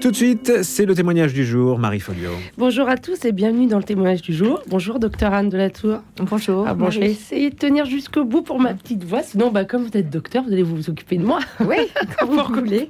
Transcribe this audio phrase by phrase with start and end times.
[0.00, 2.30] Tout de suite, c'est le témoignage du jour, Marie Folio.
[2.56, 4.62] Bonjour à tous et bienvenue dans le témoignage du jour.
[4.66, 5.98] Bonjour, docteur Anne de la Tour.
[6.16, 6.64] Bonjour.
[6.66, 9.22] Ah, bon, je vais essayer de tenir jusqu'au bout pour ma petite voix.
[9.22, 11.40] Sinon, bah, comme vous êtes docteur, vous allez vous occuper de moi.
[11.60, 11.76] Oui,
[12.18, 12.88] comme vous voulez.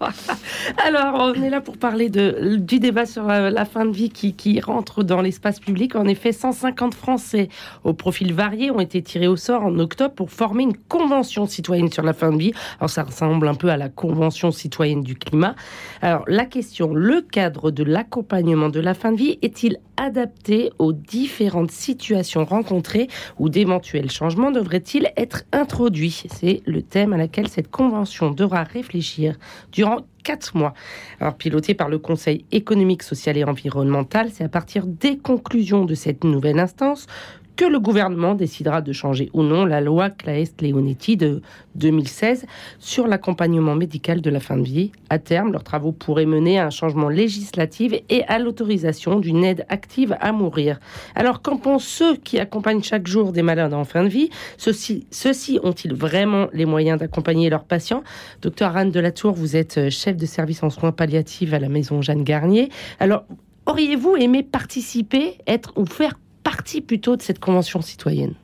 [0.87, 4.11] Alors, on est là pour parler de, du débat sur euh, la fin de vie
[4.11, 5.97] qui, qui rentre dans l'espace public.
[5.97, 7.49] En effet, 150 Français
[7.83, 11.91] au profil varié ont été tirés au sort en octobre pour former une convention citoyenne
[11.91, 12.53] sur la fin de vie.
[12.79, 15.57] Alors, ça ressemble un peu à la convention citoyenne du climat.
[16.03, 20.93] Alors, la question, le cadre de l'accompagnement de la fin de vie est-il adapté aux
[20.93, 23.09] différentes situations rencontrées
[23.39, 29.39] ou d'éventuels changements devraient-ils être introduits C'est le thème à laquelle cette convention devra réfléchir
[29.73, 30.75] durant quatre mois.
[31.21, 35.95] Alors, piloté par le Conseil économique, social et environnemental, c'est à partir des conclusions de
[35.95, 37.07] cette nouvelle instance
[37.57, 41.43] que le gouvernement décidera de changer ou non la loi Claes-Leonetti de
[41.75, 42.47] 2016
[42.79, 44.93] sur l'accompagnement médical de la fin de vie.
[45.11, 49.67] À terme, leurs travaux pourraient mener à un changement législatif et à l'autorisation d'une aide
[49.69, 50.81] active à mourir.
[51.15, 54.31] Alors, qu'en pensent ceux qui accompagnent chaque jour des malades en fin de vie?
[54.57, 58.03] Ceux-ci ceux ont-ils vraiment les moyens d'accompagner leurs patients?
[58.43, 62.25] Docteur Anne Delatour, vous êtes chef de service en soins palliatifs à la maison Jeanne
[62.25, 62.71] Garnier.
[62.99, 63.25] Alors,
[63.67, 68.35] auriez-vous aimé participer, être ou faire partie plutôt de cette convention citoyenne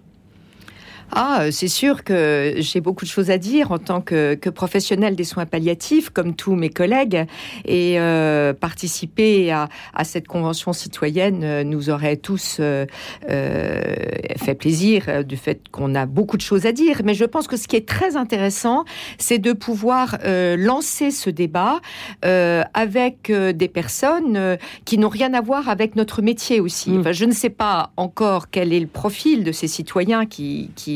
[1.12, 5.16] ah, c'est sûr que j'ai beaucoup de choses à dire en tant que, que professionnel
[5.16, 7.26] des soins palliatifs, comme tous mes collègues,
[7.64, 12.86] et euh, participer à, à, cette convention citoyenne euh, nous aurait tous euh,
[13.30, 13.94] euh,
[14.36, 17.02] fait plaisir euh, du fait qu'on a beaucoup de choses à dire.
[17.04, 18.84] Mais je pense que ce qui est très intéressant,
[19.18, 21.80] c'est de pouvoir euh, lancer ce débat
[22.22, 26.96] avec des personnes qui n'ont rien à voir avec notre métier aussi.
[26.98, 30.95] Enfin, je ne sais pas encore quel est le profil de ces citoyens qui, qui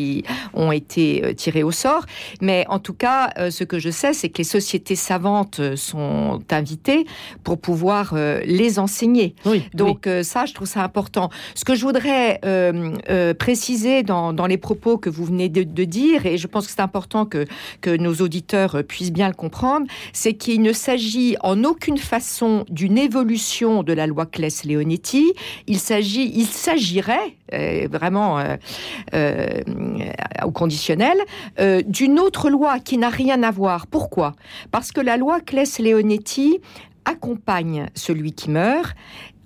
[0.55, 2.05] ont été euh, tirés au sort.
[2.41, 5.77] Mais en tout cas, euh, ce que je sais, c'est que les sociétés savantes euh,
[5.77, 7.07] sont invitées
[7.45, 9.35] pour pouvoir les enseigner.
[9.45, 10.25] Oui, Donc oui.
[10.25, 11.31] ça, je trouve ça important.
[11.55, 15.63] Ce que je voudrais euh, euh, préciser dans, dans, les propos que vous venez de,
[15.63, 17.47] de, dire, et je pense que c'est important que,
[17.81, 22.99] que nos auditeurs puissent bien le comprendre, c'est qu'il ne s'agit en aucune façon d'une
[22.99, 25.33] évolution de la loi Claes-Leonetti.
[25.67, 27.37] Il s'agit, il s'agirait
[27.91, 28.43] vraiment
[30.45, 31.19] au conditionnel,
[31.59, 33.87] euh, d'une autre loi qui n'a rien à voir.
[33.87, 34.35] Pourquoi?
[34.71, 36.61] Parce que la loi Claes-Leonetti
[37.05, 38.95] accompagne celui qui meurt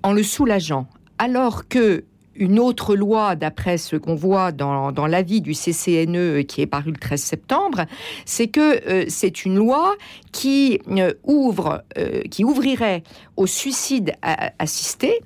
[0.03, 0.87] en le soulageant,
[1.19, 2.05] alors que
[2.37, 6.91] une autre loi, d'après ce qu'on voit dans, dans l'avis du CCNE qui est paru
[6.91, 7.85] le 13 septembre,
[8.25, 9.95] c'est que euh, c'est une loi
[10.33, 13.03] qui euh, ouvre, euh, qui ouvrirait
[13.37, 14.15] au suicide
[14.61, 15.21] assisté,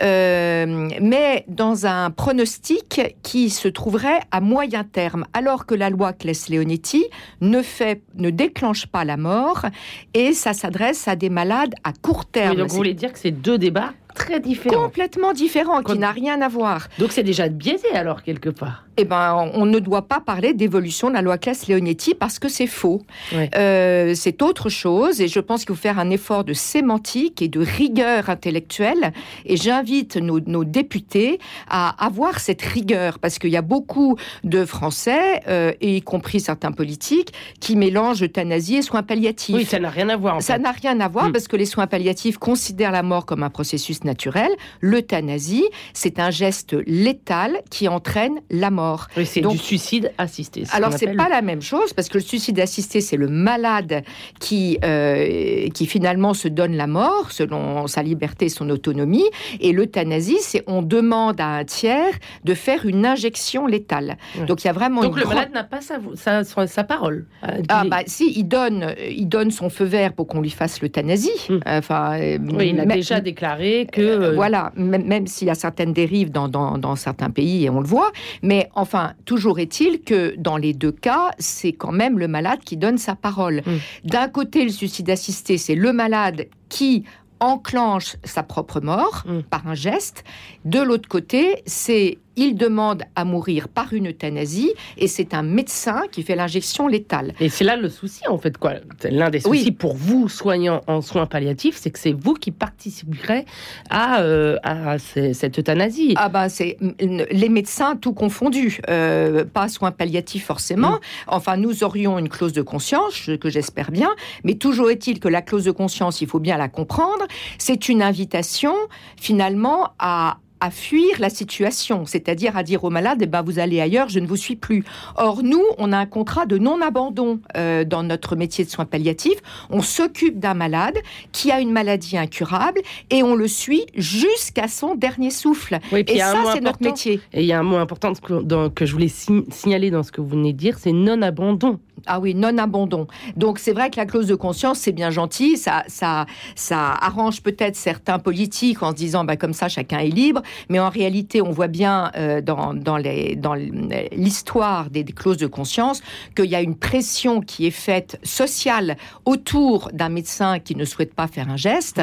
[0.00, 7.04] mais dans un pronostic qui se trouverait à moyen terme, alors que la loi Claes-Leonetti
[7.40, 9.66] ne fait, ne déclenche pas la mort
[10.14, 12.50] et ça s'adresse à des malades à court terme.
[12.50, 14.84] Oui, donc vous voulez dire que c'est deux débats très différents.
[14.84, 16.88] Complètement différents, qui n'a rien à voir.
[16.98, 18.84] Donc c'est déjà biaisé alors quelque part.
[18.96, 22.68] Eh ben, on ne doit pas parler d'évolution de la loi Claes-Leonetti parce que c'est
[22.68, 23.02] faux.
[23.32, 23.50] Ouais.
[23.56, 27.48] Euh, c'est autre chose et je pense qu'il faut faire un effort de sémantique et
[27.48, 29.12] de rigueur intellectuelle.
[29.46, 34.64] Et j'invite nos, nos, députés à avoir cette rigueur parce qu'il y a beaucoup de
[34.64, 39.56] Français, euh, et y compris certains politiques, qui mélangent euthanasie et soins palliatifs.
[39.56, 40.40] Oui, ça n'a rien à voir.
[40.40, 41.32] ça n'a rien à voir mmh.
[41.32, 44.50] parce que les soins palliatifs considèrent la mort comme un processus naturel.
[44.80, 49.06] L'euthanasie, c'est un geste létal qui entraîne la mort.
[49.16, 50.64] Oui, c'est du suicide assisté.
[50.72, 54.02] Alors c'est pas la même chose parce que le suicide assisté c'est le malade
[54.40, 59.24] qui euh, qui finalement se donne la mort selon sa liberté, son autonomie,
[59.60, 64.16] et l'euthanasie c'est on demande à un tiers de faire une injection létale.
[64.46, 65.34] Donc il y a vraiment donc le grande...
[65.34, 67.26] malade n'a pas sa, sa, sa, sa parole.
[67.44, 70.80] Euh, ah bah si il donne il donne son feu vert pour qu'on lui fasse
[70.82, 71.30] l'euthanasie.
[71.48, 71.58] Mmh.
[71.66, 72.18] Enfin
[72.52, 76.30] oui, il a déjà déclaré que euh, voilà même, même s'il y a certaines dérives
[76.30, 78.10] dans, dans, dans certains pays et on le voit,
[78.42, 82.76] mais enfin, toujours est-il que dans les deux cas, c'est quand même le malade qui
[82.76, 83.62] donne sa parole.
[83.64, 84.08] Mm.
[84.08, 87.04] D'un côté, le suicide assisté, c'est le malade qui
[87.40, 89.40] enclenche sa propre mort Mm.
[89.50, 90.24] par un geste.
[90.64, 96.02] De l'autre côté, c'est il demande à mourir par une euthanasie et c'est un médecin
[96.10, 97.34] qui fait l'injection létale.
[97.40, 98.74] Et c'est là le souci en fait quoi.
[99.04, 99.70] L'un des soucis Oui.
[99.70, 103.44] pour vous soignants en soins palliatifs, c'est que c'est vous qui participerez
[103.90, 106.14] à, euh, à cette euthanasie.
[106.16, 110.92] Ah bah c'est les médecins tout confondus, euh, pas soins palliatifs forcément.
[110.92, 111.00] Mm.
[111.28, 114.10] Enfin, nous aurions une clause de conscience ce que j'espère bien,
[114.44, 117.24] mais toujours est-il que la clause de conscience, il faut bien la comprendre.
[117.58, 118.74] C'est une invitation
[119.16, 123.82] finalement à à fuir la situation, c'est-à-dire à dire aux malades, eh ben, vous allez
[123.82, 124.82] ailleurs, je ne vous suis plus.
[125.16, 129.42] Or, nous, on a un contrat de non-abandon euh, dans notre métier de soins palliatifs.
[129.68, 130.96] On s'occupe d'un malade
[131.32, 132.80] qui a une maladie incurable
[133.10, 135.78] et on le suit jusqu'à son dernier souffle.
[135.92, 137.20] et ça, c'est notre métier.
[137.34, 140.22] Et il y a un mot important que, que je voulais signaler dans ce que
[140.22, 141.78] vous venez de dire, c'est non-abandon.
[142.06, 143.06] Ah oui, non-abandon.
[143.36, 147.42] Donc c'est vrai que la clause de conscience, c'est bien gentil, ça, ça, ça arrange
[147.42, 151.42] peut-être certains politiques en se disant, bah, comme ça, chacun est libre, mais en réalité,
[151.42, 156.02] on voit bien euh, dans, dans l'histoire des, clauses de conscience
[156.34, 161.14] qu'il y a une pression qui est faite sociale autour d'un médecin qui ne souhaite
[161.14, 162.00] pas faire un geste,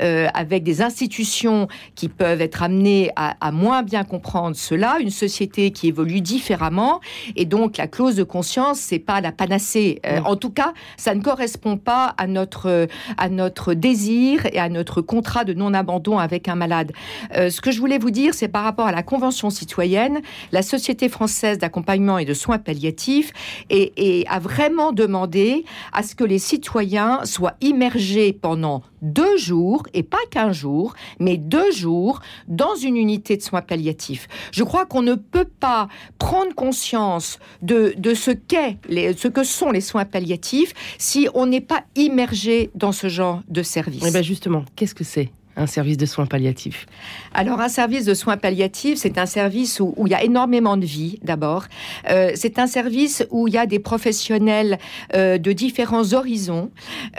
[0.00, 5.10] euh, avec des institutions qui peuvent être amenées à, à moins bien comprendre cela, une
[5.10, 7.00] société qui évolue différemment,
[7.36, 10.00] et donc la clause de conscience, c'est pas la panacée.
[10.06, 12.86] Euh, en tout cas, ça ne correspond pas à notre,
[13.18, 16.92] à notre désir et à notre contrat de non-abandon avec un malade.
[17.34, 20.20] Ce que je voulais vous dire, c'est par rapport à la Convention citoyenne,
[20.52, 23.32] la Société française d'accompagnement et de soins palliatifs
[23.70, 30.02] et, a vraiment demandé à ce que les citoyens soient immergés pendant deux jours, et
[30.02, 34.28] pas qu'un jour, mais deux jours dans une unité de soins palliatifs.
[34.50, 35.88] Je crois qu'on ne peut pas
[36.18, 41.84] prendre conscience de, ce qu'est ce que sont les soins palliatifs si on n'est pas
[41.96, 44.02] immergé dans ce genre de service.
[44.06, 45.30] Eh ben justement, qu'est-ce que c'est?
[45.56, 46.86] Un service de soins palliatifs
[47.32, 50.84] Alors un service de soins palliatifs, c'est un service où, il y a énormément de
[50.84, 51.64] vie d'abord.
[52.10, 54.78] Euh, c'est un service où il y a des professionnels
[55.14, 56.70] euh, de différents horizons.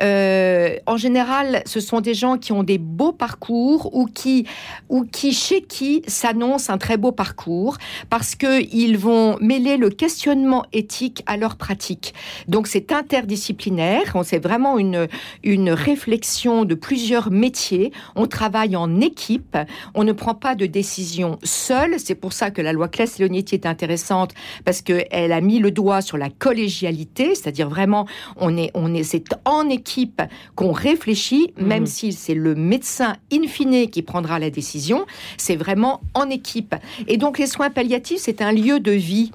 [0.02, 4.46] Euh, en général, ce sont des gens qui ont des beaux parcours ou qui,
[4.90, 7.78] ou qui chez qui s'annonce un très beau parcours
[8.10, 12.14] parce qu'ils vont mêler le questionnement éthique à leur pratique.
[12.48, 14.16] Donc c'est interdisciplinaire.
[14.24, 15.08] C'est vraiment une,
[15.44, 17.92] une réflexion de plusieurs métiers.
[18.26, 19.56] On travaille en équipe,
[19.94, 22.00] on ne prend pas de décision seul.
[22.00, 24.34] C'est pour ça que la loi Claes-Leonetti est intéressante
[24.66, 28.08] parce qu'elle a mis le doigt sur la collégialité, c'est-à-dire vraiment,
[28.38, 30.24] on est, on est, c'est en équipe
[30.56, 31.86] qu'on réfléchit, même mhm.
[31.86, 35.06] si c'est le médecin in fine qui prendra la décision,
[35.38, 36.74] c'est vraiment en équipe.
[37.08, 39.32] Et donc les soins palliatifs, c'est un lieu de vie.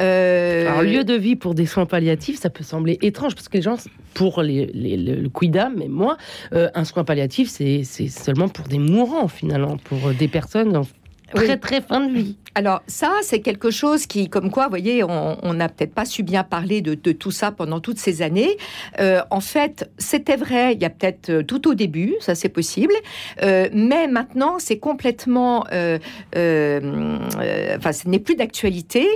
[0.00, 0.68] Euh...
[0.68, 3.62] Alors, lieu de vie pour des soins palliatifs, ça peut sembler étrange parce que les
[3.62, 3.76] gens,
[4.12, 6.18] pour les, le quidam, mais moi,
[6.52, 10.82] euh, un soin palliatif, c'est seulement pour des mourants finalement, pour des personnes
[11.32, 12.36] très très fin de vie.
[12.56, 16.22] Alors ça, c'est quelque chose qui, comme quoi, vous voyez, on n'a peut-être pas su
[16.22, 18.56] bien parler de, tout ça pendant toutes ces années.
[19.00, 22.48] Euh, en fait, c'était vrai il y a peut-être euh, tout au début, ça c'est
[22.48, 22.94] possible,
[23.42, 25.98] euh, mais maintenant c'est complètement, enfin,
[26.32, 29.08] ce n'est plus d'actualité,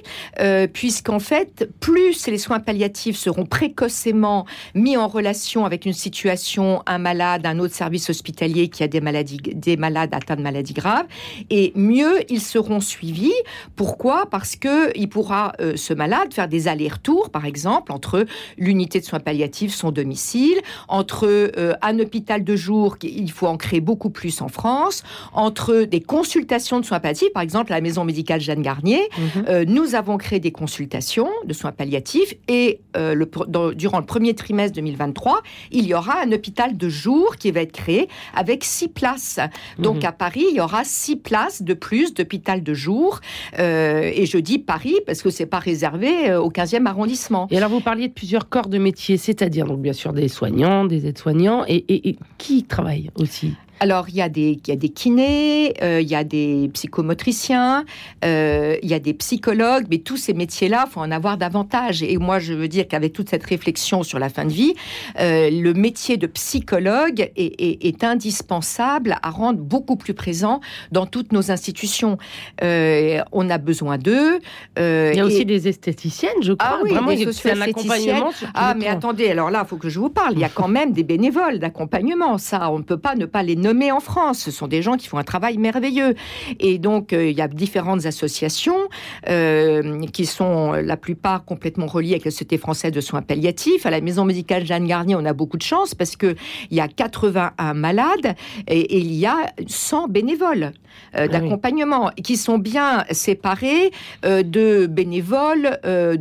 [0.72, 6.98] puisqu'en fait, plus les soins palliatifs seront précocement mis en relation avec une situation, un
[6.98, 11.06] malade, un autre service hospitalier qui a des maladies, des malades atteints de maladies graves,
[11.50, 11.97] et mieux
[12.28, 13.32] ils seront suivis
[13.76, 14.26] pourquoi?
[14.30, 19.04] Parce que il pourra, euh, ce malade, faire des allers-retours, par exemple, entre l'unité de
[19.04, 20.58] soins palliatifs, son domicile,
[20.88, 25.02] entre euh, un hôpital de jour, il faut en créer beaucoup plus en France,
[25.32, 29.44] entre des consultations de soins palliatifs, par exemple, à la maison médicale Jeanne Garnier, mhm.
[29.48, 33.30] euh, nous avons créé des consultations de soins palliatifs et le,
[33.74, 37.72] durant le premier trimestre 2023, il y aura un hôpital de jour qui va être
[37.72, 39.38] créé avec six places.
[39.78, 40.06] Donc mhm.
[40.06, 43.20] à Paris, il y aura six places de plus d'hôpital de jour
[43.58, 47.48] euh, et je dis Paris parce que c'est pas réservé euh, au 15e arrondissement.
[47.50, 50.84] Et alors vous parliez de plusieurs corps de métier, c'est-à-dire donc bien sûr des soignants,
[50.84, 53.54] des aides-soignants et, et qui travaillent aussi?
[53.80, 56.70] Alors, il y, a des, il y a des kinés, euh, il y a des
[56.74, 57.84] psychomotriciens,
[58.24, 62.02] euh, il y a des psychologues, mais tous ces métiers-là, faut en avoir davantage.
[62.02, 64.74] Et moi, je veux dire qu'avec toute cette réflexion sur la fin de vie,
[65.20, 70.60] euh, le métier de psychologue est, est, indispensable à rendre beaucoup plus présent
[70.92, 72.16] dans toutes nos institutions.
[72.62, 74.38] on a besoin d'eux.
[74.76, 76.78] il y a aussi des esthéticiennes, je crois.
[76.78, 78.30] Ah oui, Vraiment, des un accompagnement.
[78.54, 80.34] Ah, mais attendez, alors là, il faut que je vous parle.
[80.34, 82.38] Il y a quand même des bénévoles d'accompagnement.
[82.38, 84.38] Ça, on ne peut pas ne pas les nommer nommés en France.
[84.38, 86.14] Ce sont des gens qui font un travail merveilleux.
[86.58, 88.88] Et donc, euh, il y a différentes associations
[89.28, 93.84] euh, qui sont la plupart complètement reliées avec la Société française de soins palliatifs.
[93.84, 96.36] À la maison médicale Jeanne Garnier, on a beaucoup de chance parce qu'il
[96.70, 98.34] y a 81 malades
[98.66, 100.70] et, il y a 100 bénévoles euh,
[101.12, 103.92] ah d'accompagnement qui sont bien séparés
[104.24, 105.78] de bénévoles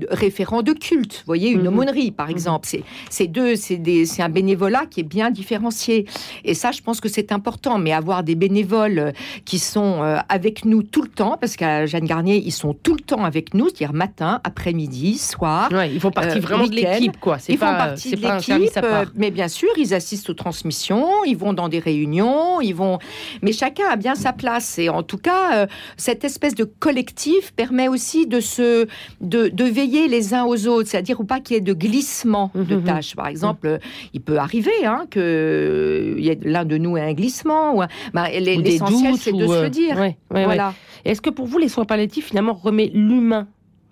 [0.09, 1.15] référents de culte.
[1.19, 1.67] Vous voyez, une mhm.
[1.67, 2.33] aumônerie, par mhm.
[2.33, 2.67] exemple.
[3.09, 6.05] C'est deux, c'est un bénévolat qui est bien différencié.
[6.43, 9.13] Et ça, je pense que c'est important, mais avoir des bénévoles
[9.45, 13.01] qui sont avec nous tout le temps, parce qu'à Jeanne Garnier, ils sont tout le
[13.01, 15.69] temps avec nous, c'est-à-dire matin, après-midi, soir.
[15.71, 17.37] Ouais, ils font partie vraiment de l'équipe, quoi.
[17.47, 18.79] Ils font partie de l'équipe,
[19.15, 22.99] mais bien sûr, ils assistent aux transmissions, ils vont dans des réunions, ils vont.
[23.41, 24.79] Mais chacun a bien sa place.
[24.79, 28.87] Et en tout cas, cette espèce de collectif permet aussi de se,
[29.21, 32.51] de, de veiller les uns aux autres, c'est-à-dire ou pas qu'il y ait de glissement
[32.55, 32.83] de mhm.
[32.83, 33.15] tâches.
[33.15, 33.79] Par exemple,
[34.13, 37.26] il peut arriver hein, que y ait l'un de nous ait un glissement.
[37.75, 39.97] Ou, bah, l'essentiel, c'est de se le euh, dire.
[40.29, 40.73] voilà.
[41.05, 43.47] Est-ce que pour vous, les soins palliatifs finalement remet l'humain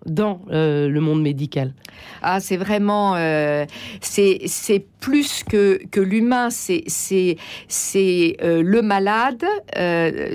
[0.05, 1.73] dans euh, le monde médical?
[2.21, 3.65] Ah, c'est vraiment, euh,
[4.01, 9.45] c'est plus que, que l'humain, c'est c'est euh, le malade,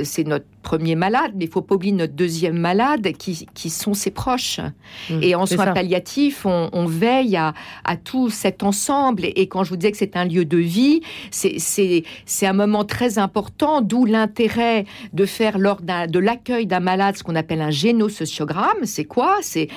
[0.04, 3.94] c'est notre premier malade, mais il faut pas oublier notre deuxième malade qui, qui sont
[3.94, 4.60] ses proches.
[5.08, 9.24] Mmh, et en soins palliatifs, on, veille à, à, tout cet ensemble.
[9.24, 13.18] Et, quand je vous disais que c'est un lieu de vie, c'est un moment très
[13.18, 18.84] important, d'où l'intérêt de faire lors de l'accueil d'un malade ce qu'on appelle un génosociogramme.
[18.84, 19.38] C'est quoi?
[19.42, 19.68] C'est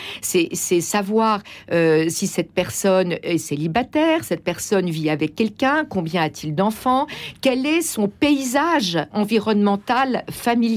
[0.82, 7.08] savoir euh, si cette personne est célibataire, cette personne vit avec quelqu'un, combien a-t-il d'enfants,
[7.42, 10.73] quel est son paysage environnemental familial?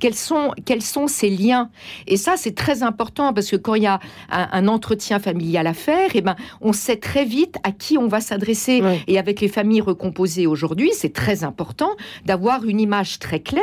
[0.00, 1.70] Quels sont, quels sont ces liens?
[2.06, 5.74] Et ça, c'est très important parce que quand il y a un, entretien familial à
[5.74, 8.82] faire, eh ben, on sait très vite à qui on va s'adresser.
[9.06, 11.90] Et avec les familles recomposées aujourd'hui, c'est très important
[12.24, 13.62] d'avoir une image très claire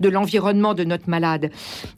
[0.00, 1.50] de l'environnement de notre malade.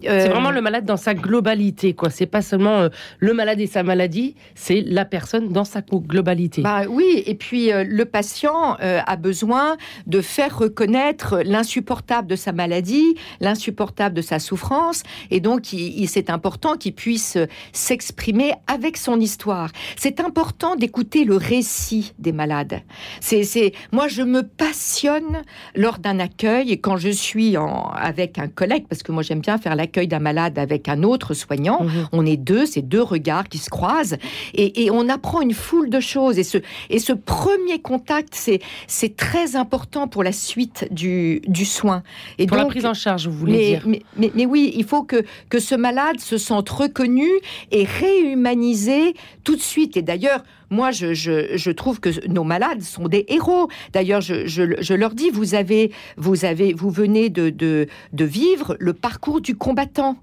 [0.03, 2.11] c'est vraiment euh, le malade dans sa globalité, quoi.
[2.11, 6.63] C'est pas seulement euh, le malade et sa maladie, c'est la personne dans sa globalité.
[6.63, 12.53] Bah oui, et puis euh, le patient a besoin de faire reconnaître l'insupportable de sa
[12.53, 17.39] maladie l'insupportable de sa souffrance, et donc il, c'est important qu'il puisse
[17.73, 19.71] s'exprimer avec son histoire.
[19.97, 22.83] C'est important d'écouter le récit des malades.
[23.21, 25.43] C'est, moi, je me passionne
[25.75, 29.41] lors d'un accueil et quand je suis en, avec un collègue, parce que moi j'aime
[29.41, 31.83] bien faire l'accueil d'un malade avec un autre soignant.
[31.83, 32.09] Mhm.
[32.13, 34.17] On est deux, c'est deux regards qui se croisent
[34.55, 36.39] et, et, on apprend une foule de choses.
[36.39, 36.59] Et ce,
[36.89, 42.03] et ce premier contact, c'est, c'est très important pour la suite du, du soin.
[42.39, 43.10] Et pour la prise en charge
[43.47, 43.81] mais,
[44.17, 47.29] Mais, oui, il faut que, que ce malade se sente reconnu
[47.71, 49.15] et réhumanisé
[49.45, 49.97] tout de suite.
[49.97, 53.69] Et d'ailleurs, moi, je, je, trouve que nos malades sont des héros.
[53.93, 58.77] D'ailleurs, je, je, leur dis, vous avez, vous avez, vous venez de, de, de vivre
[58.79, 60.17] le parcours du combattant.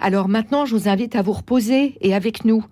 [0.00, 2.64] Alors maintenant, je vous invite à vous reposer et avec nous.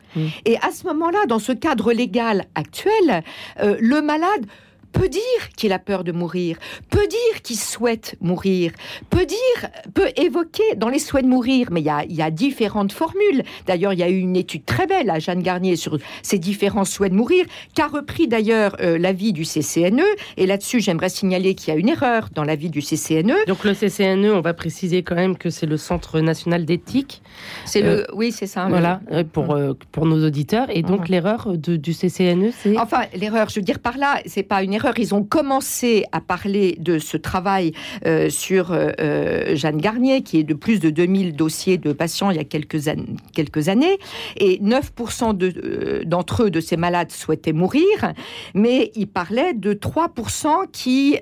[0.45, 3.23] Et à ce moment-là, dans ce cadre légal actuel,
[3.63, 4.47] euh, le malade
[4.93, 6.57] peut dire qu'il a peur de mourir,
[6.91, 8.73] peut dire qu'il souhaite mourir,
[9.09, 12.23] peut dire, peut évoquer dans les souhaits de mourir, mais il y a, il y
[12.23, 13.43] a différentes formules.
[13.67, 16.85] D'ailleurs, il y a eu une étude très belle à Jeanne Garnier sur ces différents
[16.85, 20.03] souhaits de mourir, qu'a repris d'ailleurs euh, l'avis du CCNE.
[20.37, 23.35] Et là-dessus, j'aimerais signaler qu'il y a une erreur dans l'avis du CCNE.
[23.47, 27.23] Donc le CCNE, on va préciser quand même que c'est le Centre national d'éthique.
[27.65, 28.67] C'est le, euh, oui, c'est ça.
[28.69, 29.57] Voilà, euh, pour,
[29.93, 30.69] pour nos auditeurs.
[30.71, 31.13] Et donc mmh.
[31.13, 32.77] l'erreur du CCNE, c'est...
[32.79, 36.21] Enfin, l'erreur, je veux dire par là, c'est pas une erreur ils ont commencé à
[36.21, 37.73] parler de ce travail
[38.07, 42.31] euh, sur euh, euh, Jeanne Garnier, qui est de plus de 2000 dossiers de patients
[42.31, 42.89] il y a quelques,
[43.33, 43.99] quelques années,
[44.37, 48.13] et 9% d'entre eux, de ces malades, souhaitaient mourir,
[48.55, 51.19] mais ils parlaient de 3% qui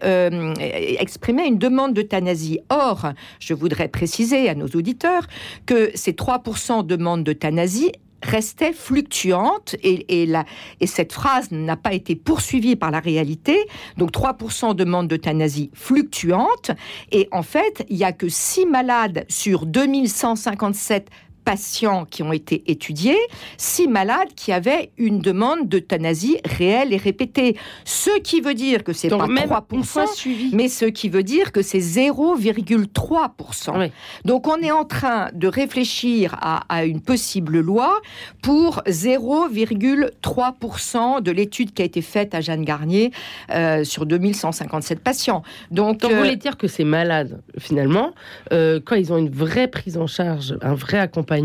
[1.01, 2.61] exprimaient une demande d'euthanasie.
[2.71, 5.27] Or, je voudrais préciser à nos auditeurs
[5.67, 10.33] que ces 3% demandent d'euthanasie restait fluctuante et, et,
[10.81, 13.59] et cette phrase n'a pas été poursuivie par la réalité.
[13.97, 16.73] Donc 3% demandent d'euthanasie fluctuante
[17.13, 21.09] et en fait, il n'y a que 6 malades sur 2157
[21.49, 23.17] patients qui ont été étudiés,
[23.57, 27.57] six malades qui avaient une demande d'euthanasie réelle et répétée.
[27.87, 31.79] Ce qui veut dire que c'est pas 3%, mais ce qui veut dire que c'est
[31.79, 33.91] 0,3%.
[34.27, 37.99] Donc on est en train de réfléchir à, une possible loi
[38.43, 43.11] pour 0,3% de l'étude qui a été faite à Jeanne Garnier
[43.55, 45.43] euh, sur 2157 patients.
[45.71, 48.13] Donc, Donc vous voulez euh, dire que ces malades, finalement,
[48.53, 51.38] euh, quand ils ont une vraie prise en charge, un vrai accompagnement,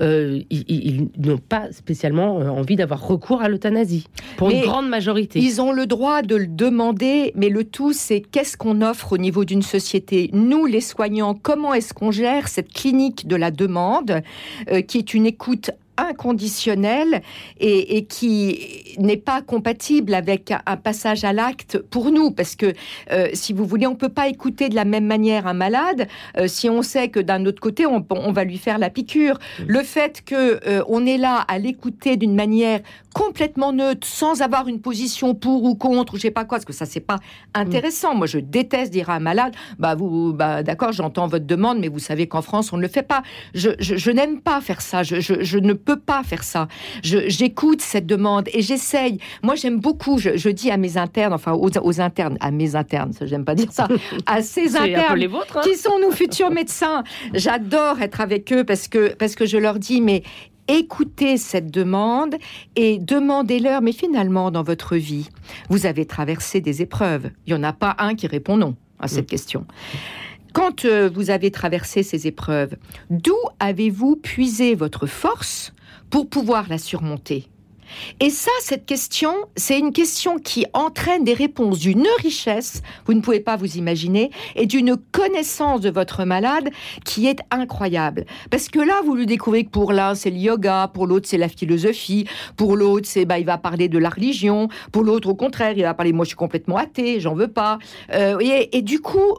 [0.00, 5.38] euh, ils, n'ont pas spécialement euh, envie d'avoir recours à l'euthanasie, pour une grande majorité.
[5.40, 9.18] Ils ont le droit de le demander, mais le tout, c'est qu'est-ce qu'on offre au
[9.18, 10.30] niveau d'une société?
[10.32, 14.22] Nous, les soignants, comment est-ce qu'on gère cette clinique de la demande,
[14.70, 15.70] euh, qui est une écoute
[16.08, 17.22] inconditionnel
[17.58, 22.72] et, qui n'est pas compatible avec un passage à l'acte pour nous, parce que
[23.12, 26.46] euh, si vous voulez, on peut pas écouter de la même manière un malade euh,
[26.48, 29.38] si on sait que d'un autre côté on, va lui faire la piqûre.
[29.66, 32.80] Le fait que euh, on est là à l'écouter d'une manière
[33.14, 36.64] complètement neutre, sans avoir une position pour ou contre, ou je sais pas quoi, parce
[36.64, 37.18] que ça c'est pas
[37.54, 38.14] intéressant.
[38.14, 41.88] Moi, je déteste dire à un malade, bah vous, bah d'accord, j'entends votre demande, mais
[41.88, 43.22] vous savez qu'en France on ne le fait pas.
[43.54, 45.02] Je, n'aime pas faire ça.
[45.02, 46.68] Je, ne peux pas faire ça.
[47.02, 49.18] J'écoute cette demande et j'essaye.
[49.42, 50.18] Moi, j'aime beaucoup.
[50.18, 53.88] Je, dis à mes internes, enfin aux, internes, à mes internes, j'aime pas dire ça,
[54.26, 55.62] à ces internes les vôtres, hein.
[55.62, 57.04] qui sont nos futurs médecins.
[57.34, 60.22] J'adore être avec eux parce que parce que je leur dis, mais
[60.68, 62.36] écoutez cette demande
[62.76, 65.28] et demandez-leur, mais finalement, dans votre vie,
[65.68, 67.30] vous avez traversé des épreuves.
[67.46, 69.26] Il n'y en a pas un qui répond non à cette mm.
[69.26, 69.66] question.
[70.52, 72.76] Quand euh, vous avez traversé ces épreuves,
[73.08, 75.72] d'où avez-vous puisé votre force
[76.10, 77.48] pour pouvoir la surmonter?
[78.20, 83.20] Et ça, cette question, c'est une question qui entraîne des réponses d'une richesse, vous ne
[83.20, 86.70] pouvez pas vous imaginer, et d'une connaissance de votre malade
[87.04, 88.26] qui est incroyable.
[88.50, 91.38] Parce que là, vous le découvrez que pour l'un, c'est le yoga, pour l'autre, c'est
[91.38, 92.26] la philosophie,
[92.56, 95.82] pour l'autre, c'est bah, il va parler de la religion, pour l'autre, au contraire, il
[95.82, 97.78] va parler, moi, je suis complètement athée, j'en veux pas.
[98.14, 99.38] Euh, et du coup,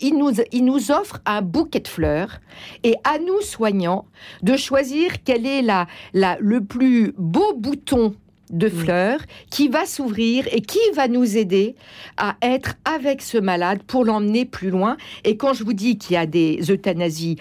[0.00, 2.40] il, nous, il nous offre un bouquet de fleurs
[2.84, 4.06] et à nous, soignants,
[4.42, 8.14] de choisir quel est la, la, le plus beau bouton
[8.50, 9.20] de fleurs
[9.50, 11.74] qui va s'ouvrir et qui va nous aider
[12.16, 14.96] à être avec ce malade pour l'emmener plus loin.
[15.24, 17.36] Et quand je vous dis qu'il y a des euthanasies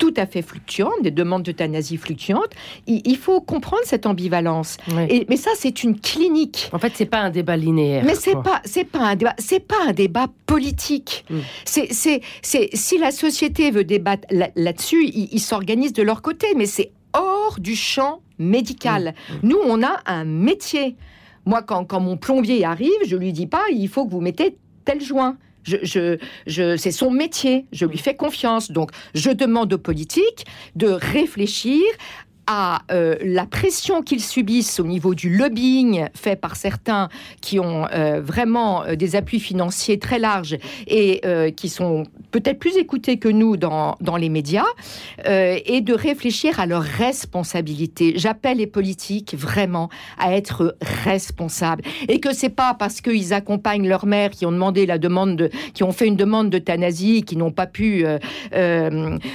[0.00, 2.50] tout à fait fluctuantes, des demandes d'euthanasie fluctuantes.
[2.86, 4.78] Il, faut comprendre cette ambivalence.
[5.10, 6.70] Et, mais ça, c'est une clinique.
[6.72, 8.02] En fait, c'est pas un débat linéaire.
[8.04, 11.26] Mais c'est pas, c'est pas un débat, c'est pas un débat politique.
[11.28, 11.38] Mm.
[11.66, 14.26] C'est, c'est, c'est, si la société veut débattre
[14.56, 19.14] là-dessus, ils s'organisent de leur côté, mais c'est hors du champ médical.
[19.14, 19.34] Mm.
[19.34, 19.48] Mm.
[19.50, 20.96] Nous, on a un métier.
[21.44, 24.56] Moi, quand, quand mon plombier arrive, je lui dis pas, il faut que vous mettez
[24.86, 25.36] tel joint.
[25.62, 28.70] Je, je, c'est son métier, je lui fais confiance.
[28.70, 31.82] Donc, je demande aux politiques de réfléchir
[32.52, 37.08] à euh, la pression qu'ils subissent au niveau du lobbying fait par certains
[37.40, 41.20] qui ont euh, vraiment euh, des appuis financiers très larges et
[41.56, 44.64] qui sont peut-être plus écoutés que nous dans, dans les médias,
[45.24, 48.14] et de réfléchir à leurs responsabilités.
[48.16, 49.88] J'appelle les politiques vraiment
[50.18, 54.86] à être responsables et que c'est pas parce qu'ils accompagnent leur mère qui ont demandé
[54.86, 58.04] la demande de, qui ont fait une demande d'euthanasie qui n'ont pas pu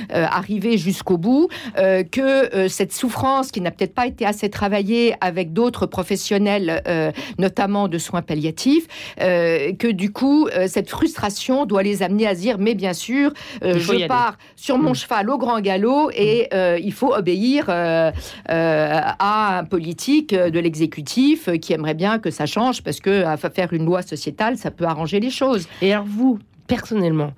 [0.09, 5.85] arriver jusqu'au bout que cette souffrance qui n'a peut-être pas été assez travaillée avec d'autres
[5.85, 8.87] professionnels, euh, notamment de soins palliatifs,
[9.21, 13.31] euh, que du coup, euh, cette frustration doit les amener à dire, mais bien sûr,
[13.61, 14.95] je pars sur mon mm.
[14.95, 16.81] cheval au grand galop et mm.
[16.83, 22.99] il faut obéir à un politique de l'exécutif qui aimerait bien que ça change parce
[22.99, 25.67] que à faire une loi sociétale, ça peut arranger les choses.
[25.83, 27.33] Et alors vous, personnellement,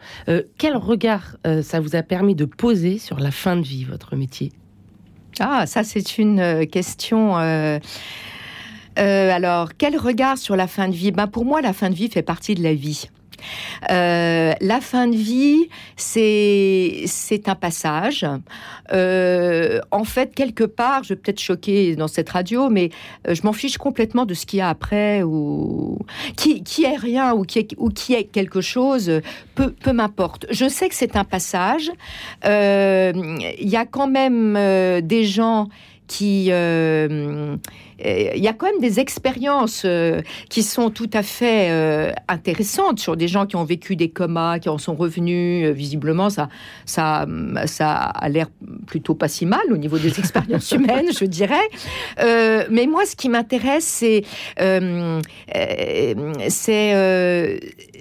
[0.57, 4.51] quel regard ça vous a permis de poser sur la fin de vie, votre métier?
[5.39, 7.37] Ah, ça c'est une euh, question.
[7.37, 7.79] Euh,
[8.97, 11.11] euh, alors, quel regard sur la fin de vie?
[11.11, 13.09] Ben, Pour moi, la fin de vie fait partie de la vie.
[13.91, 17.05] Euh, la fin de vie, c'est
[17.47, 18.25] un passage.
[18.93, 22.89] Euh, en fait, quelque part, je vais peut-être choquer dans cette radio, mais
[23.27, 25.99] euh, je m'en fiche complètement de ce qu'il y a après ou
[26.35, 29.21] qui qui est rien ou qui est ou qui est quelque chose.
[29.55, 30.45] Peu peu m'importe.
[30.51, 31.91] Je sais que c'est un passage.
[32.43, 34.53] Il y a quand même
[35.01, 35.67] des gens
[36.07, 36.51] qui
[37.99, 42.99] il y a quand même des expériences euh, qui sont tout à fait euh, intéressantes
[42.99, 45.69] sur des gens qui ont vécu des comas, qui en sont revenus.
[45.71, 46.49] visiblement, ça,
[46.85, 47.25] ça,
[47.65, 48.47] ça a l'air
[48.85, 51.55] plutôt pas si mal au niveau des expériences humaines, je dirais.
[52.69, 54.23] mais moi, ce qui m'intéresse, c'est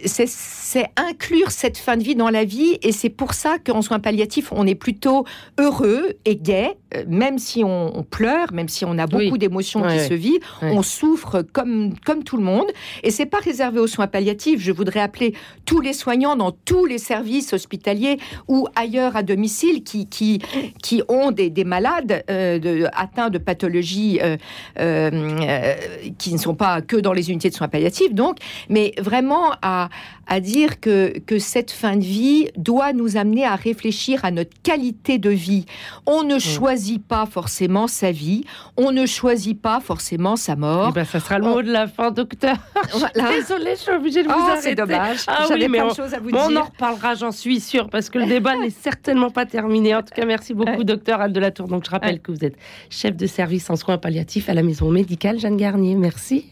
[0.06, 3.98] c'est inclure cette fin de vie dans la vie, et c'est pour ça qu'en soins
[3.98, 5.24] palliatifs, on est plutôt
[5.58, 10.14] heureux et gai, même si on, pleure, même si on a beaucoup d'émotions qui se
[10.14, 10.38] vit.
[10.62, 12.66] On souffre comme, comme tout le monde.
[13.02, 14.60] Et c'est pas réservé aux soins palliatifs.
[14.60, 18.18] Je voudrais appeler tous les soignants dans tous les services hospitaliers
[18.48, 20.40] ou ailleurs à domicile qui, qui,
[20.82, 24.36] qui ont des, des malades euh, de, atteints de pathologies euh,
[24.78, 25.74] euh,
[26.18, 29.88] qui ne sont pas que dans les unités de soins palliatifs, donc, mais vraiment à,
[30.26, 34.50] à dire que, que cette fin de vie doit nous amener à réfléchir à notre
[34.62, 35.66] qualité de vie.
[36.06, 38.44] On ne choisit pas forcément sa vie,
[38.76, 40.88] on ne choisit pas pas forcément sa mort.
[40.90, 42.56] Eh ben, ça sera le mot de la fin, docteur.
[42.92, 43.30] Voilà.
[43.36, 45.18] Désolée, je suis obligée de vous Oh, c'est dommage.
[45.26, 46.64] Ah J'avais plein on- de choses à vous Bon, on en dire.
[46.66, 49.94] reparlera, j'en suis sûre, parce que le débat n'est certainement pas terminé.
[49.94, 51.68] En tout cas, merci beaucoup, docteur Anne de la Tour.
[51.68, 52.56] Donc, je rappelle que vous êtes
[52.90, 55.94] chef de service en soins palliatifs à la maison médicale Jeanne Garnier.
[55.94, 56.46] Merci.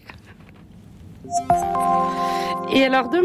[2.74, 3.22] Et alors, demain,